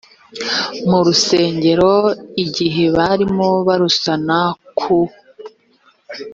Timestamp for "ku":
4.79-4.97